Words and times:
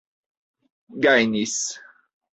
gajnis 1.03 1.57